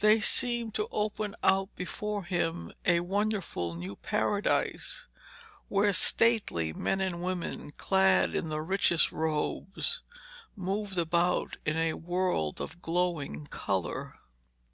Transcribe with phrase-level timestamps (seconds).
[0.00, 5.06] They seemed to open out before him a wonderful new Paradise,
[5.68, 10.00] where stately men and women clad in the richest robes
[10.56, 14.18] moved about in a world of glowing colour.